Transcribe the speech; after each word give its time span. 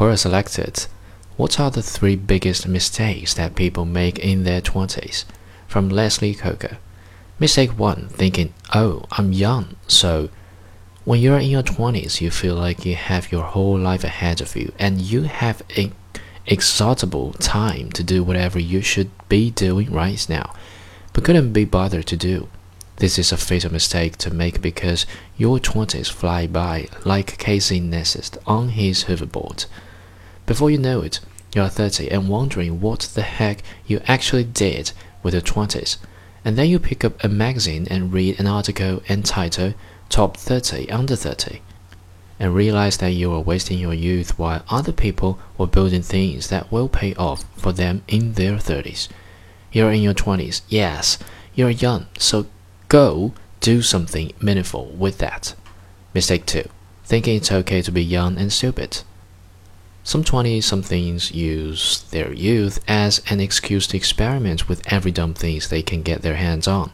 Quora 0.00 0.18
selected 0.18 0.86
What 1.36 1.60
are 1.60 1.70
the 1.70 1.82
three 1.82 2.16
biggest 2.16 2.66
mistakes 2.66 3.34
that 3.34 3.54
people 3.54 3.84
make 3.84 4.18
in 4.18 4.44
their 4.44 4.62
20s? 4.62 5.26
From 5.68 5.90
Leslie 5.90 6.34
Coker. 6.34 6.78
Mistake 7.38 7.78
1 7.78 8.08
Thinking, 8.08 8.54
oh, 8.74 9.04
I'm 9.10 9.34
young, 9.34 9.76
so. 9.86 10.30
When 11.04 11.20
you're 11.20 11.38
in 11.38 11.50
your 11.50 11.62
20s, 11.62 12.22
you 12.22 12.30
feel 12.30 12.54
like 12.54 12.86
you 12.86 12.94
have 12.94 13.30
your 13.30 13.42
whole 13.42 13.78
life 13.78 14.02
ahead 14.02 14.40
of 14.40 14.56
you 14.56 14.72
and 14.78 15.02
you 15.02 15.24
have 15.24 15.62
an 15.76 15.92
inexhaustible 16.46 17.34
time 17.34 17.92
to 17.92 18.02
do 18.02 18.24
whatever 18.24 18.58
you 18.58 18.80
should 18.80 19.10
be 19.28 19.50
doing 19.50 19.92
right 19.92 20.26
now, 20.30 20.54
but 21.12 21.24
couldn't 21.24 21.52
be 21.52 21.66
bothered 21.66 22.06
to 22.06 22.16
do. 22.16 22.48
This 22.96 23.18
is 23.18 23.32
a 23.32 23.36
fatal 23.36 23.70
mistake 23.70 24.16
to 24.16 24.32
make 24.32 24.62
because 24.62 25.04
your 25.36 25.58
20s 25.58 26.10
fly 26.10 26.46
by 26.46 26.88
like 27.04 27.36
Casey 27.36 27.82
Neistat 27.82 28.38
on 28.46 28.70
his 28.70 29.04
hoverboard. 29.04 29.66
Before 30.50 30.68
you 30.68 30.78
know 30.78 31.00
it, 31.02 31.20
you 31.54 31.62
are 31.62 31.68
30 31.68 32.10
and 32.10 32.28
wondering 32.28 32.80
what 32.80 33.02
the 33.14 33.22
heck 33.22 33.62
you 33.86 34.00
actually 34.08 34.42
did 34.42 34.90
with 35.22 35.32
your 35.32 35.42
20s. 35.42 35.96
And 36.44 36.58
then 36.58 36.68
you 36.68 36.80
pick 36.80 37.04
up 37.04 37.22
a 37.22 37.28
magazine 37.28 37.86
and 37.88 38.12
read 38.12 38.40
an 38.40 38.48
article 38.48 39.00
entitled 39.08 39.74
Top 40.08 40.36
30 40.36 40.90
Under 40.90 41.14
30 41.14 41.62
and 42.40 42.52
realize 42.52 42.96
that 42.96 43.12
you 43.12 43.32
are 43.32 43.38
wasting 43.38 43.78
your 43.78 43.94
youth 43.94 44.40
while 44.40 44.64
other 44.68 44.90
people 44.90 45.38
were 45.56 45.68
building 45.68 46.02
things 46.02 46.48
that 46.48 46.72
will 46.72 46.88
pay 46.88 47.14
off 47.14 47.44
for 47.56 47.70
them 47.70 48.02
in 48.08 48.32
their 48.32 48.56
30s. 48.56 49.06
You're 49.70 49.92
in 49.92 50.02
your 50.02 50.14
20s, 50.14 50.62
yes, 50.68 51.16
you're 51.54 51.70
young, 51.70 52.08
so 52.18 52.46
Go 52.88 53.34
do 53.60 53.82
something 53.82 54.32
meaningful 54.40 54.86
with 54.86 55.18
that. 55.18 55.54
Mistake 56.12 56.44
2. 56.46 56.68
Thinking 57.04 57.36
it's 57.36 57.52
okay 57.52 57.82
to 57.82 57.92
be 57.92 58.02
young 58.02 58.36
and 58.36 58.52
stupid. 58.52 59.02
Some 60.02 60.24
20 60.24 60.60
somethings 60.60 61.30
use 61.30 62.02
their 62.10 62.32
youth 62.32 62.82
as 62.88 63.22
an 63.28 63.38
excuse 63.40 63.86
to 63.88 63.96
experiment 63.96 64.68
with 64.68 64.82
every 64.90 65.10
dumb 65.10 65.34
things 65.34 65.68
they 65.68 65.82
can 65.82 66.02
get 66.02 66.22
their 66.22 66.36
hands 66.36 66.66
on. 66.66 66.90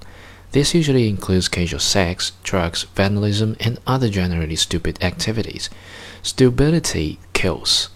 This 0.52 0.74
usually 0.74 1.08
includes 1.08 1.48
casual 1.48 1.80
sex, 1.80 2.32
drugs, 2.42 2.84
vandalism, 2.94 3.56
and 3.60 3.78
other 3.86 4.08
generally 4.08 4.56
stupid 4.56 5.02
activities. 5.02 5.70
Stupidity 6.22 7.18
kills. 7.32 7.90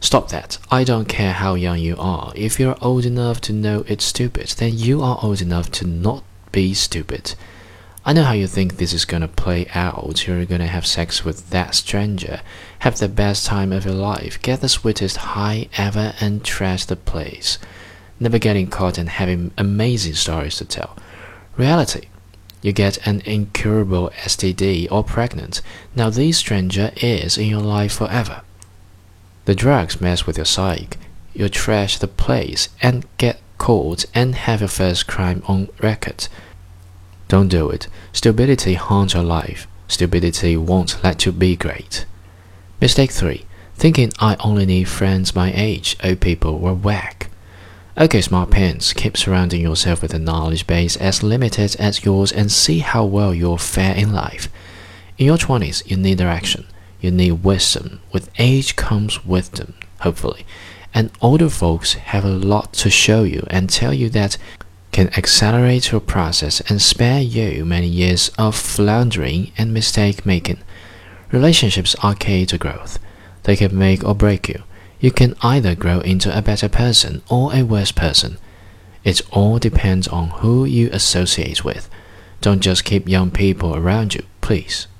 Stop 0.00 0.28
that. 0.28 0.58
I 0.70 0.84
don't 0.84 1.08
care 1.08 1.32
how 1.32 1.54
young 1.54 1.78
you 1.78 1.96
are. 1.98 2.32
If 2.34 2.58
you're 2.58 2.76
old 2.80 3.04
enough 3.04 3.40
to 3.42 3.52
know 3.52 3.84
it's 3.86 4.04
stupid, 4.04 4.48
then 4.58 4.76
you 4.76 5.00
are 5.02 5.18
old 5.22 5.40
enough 5.40 5.70
to 5.72 5.86
not 5.86 6.24
be 6.50 6.74
stupid. 6.74 7.34
I 8.04 8.12
know 8.12 8.24
how 8.24 8.32
you 8.32 8.48
think 8.48 8.76
this 8.76 8.92
is 8.92 9.04
gonna 9.04 9.28
play 9.28 9.68
out. 9.74 10.26
You're 10.26 10.44
gonna 10.44 10.66
have 10.66 10.86
sex 10.86 11.24
with 11.24 11.50
that 11.50 11.76
stranger, 11.76 12.40
have 12.80 12.98
the 12.98 13.08
best 13.08 13.46
time 13.46 13.70
of 13.70 13.84
your 13.84 13.94
life, 13.94 14.42
get 14.42 14.60
the 14.60 14.68
sweetest 14.68 15.18
high 15.18 15.68
ever, 15.76 16.12
and 16.20 16.44
trash 16.44 16.84
the 16.84 16.96
place. 16.96 17.58
Never 18.18 18.38
getting 18.38 18.66
caught 18.66 18.98
and 18.98 19.08
having 19.08 19.52
amazing 19.56 20.14
stories 20.14 20.56
to 20.56 20.64
tell. 20.64 20.96
Reality. 21.56 22.08
You 22.60 22.72
get 22.72 23.04
an 23.06 23.20
incurable 23.24 24.10
STD 24.16 24.88
or 24.90 25.04
pregnant. 25.04 25.60
Now 25.94 26.10
this 26.10 26.38
stranger 26.38 26.92
is 26.96 27.38
in 27.38 27.46
your 27.46 27.60
life 27.60 27.92
forever. 27.94 28.42
The 29.44 29.54
drugs 29.54 30.00
mess 30.00 30.26
with 30.26 30.38
your 30.38 30.44
psyche. 30.44 30.98
You 31.34 31.48
trash 31.48 31.98
the 31.98 32.08
place 32.08 32.68
and 32.80 33.06
get 33.16 33.40
caught 33.58 34.04
and 34.12 34.34
have 34.34 34.60
your 34.60 34.68
first 34.68 35.06
crime 35.06 35.42
on 35.46 35.68
record. 35.80 36.28
Don't 37.32 37.48
do 37.48 37.70
it. 37.70 37.88
Stupidity 38.12 38.74
haunts 38.74 39.14
your 39.14 39.22
life. 39.22 39.66
Stupidity 39.88 40.54
won't 40.54 41.02
let 41.02 41.24
you 41.24 41.32
be 41.32 41.56
great. 41.56 42.04
Mistake 42.78 43.10
3. 43.10 43.46
Thinking 43.74 44.12
I 44.18 44.36
only 44.40 44.66
need 44.66 44.84
friends 44.84 45.34
my 45.34 45.50
age, 45.54 45.96
old 46.04 46.20
people 46.20 46.58
were 46.58 46.74
whack. 46.74 47.30
Okay, 47.96 48.20
smart 48.20 48.50
pants, 48.50 48.92
keep 48.92 49.16
surrounding 49.16 49.62
yourself 49.62 50.02
with 50.02 50.12
a 50.12 50.18
knowledge 50.18 50.66
base 50.66 50.94
as 50.98 51.22
limited 51.22 51.74
as 51.76 52.04
yours 52.04 52.32
and 52.32 52.52
see 52.52 52.80
how 52.80 53.06
well 53.06 53.32
you'll 53.32 53.56
fare 53.56 53.96
in 53.96 54.12
life. 54.12 54.50
In 55.16 55.24
your 55.24 55.38
20s, 55.38 55.90
you 55.90 55.96
need 55.96 56.18
direction. 56.18 56.66
You 57.00 57.10
need 57.10 57.42
wisdom. 57.44 58.02
With 58.12 58.28
age 58.38 58.76
comes 58.76 59.24
wisdom, 59.24 59.72
hopefully 60.00 60.44
and 60.94 61.10
older 61.22 61.48
folks 61.48 61.94
have 61.94 62.24
a 62.26 62.28
lot 62.28 62.74
to 62.74 62.90
show 62.90 63.22
you 63.22 63.46
and 63.48 63.70
tell 63.70 63.94
you 63.94 64.10
that 64.10 64.36
can 64.92 65.08
accelerate 65.16 65.90
your 65.90 66.00
process 66.00 66.60
and 66.68 66.80
spare 66.80 67.20
you 67.20 67.64
many 67.64 67.88
years 67.88 68.30
of 68.38 68.54
floundering 68.54 69.50
and 69.56 69.72
mistake 69.72 70.24
making. 70.26 70.58
Relationships 71.32 71.96
are 72.02 72.14
key 72.14 72.44
to 72.46 72.58
growth. 72.58 72.98
They 73.44 73.56
can 73.56 73.76
make 73.76 74.04
or 74.04 74.14
break 74.14 74.48
you. 74.48 74.62
You 75.00 75.10
can 75.10 75.34
either 75.42 75.74
grow 75.74 76.00
into 76.00 76.36
a 76.36 76.42
better 76.42 76.68
person 76.68 77.22
or 77.28 77.54
a 77.54 77.62
worse 77.62 77.90
person. 77.90 78.36
It 79.02 79.22
all 79.32 79.58
depends 79.58 80.06
on 80.06 80.28
who 80.28 80.64
you 80.64 80.90
associate 80.92 81.64
with. 81.64 81.88
Don't 82.40 82.60
just 82.60 82.84
keep 82.84 83.08
young 83.08 83.30
people 83.30 83.74
around 83.74 84.14
you, 84.14 84.24
please. 84.42 84.86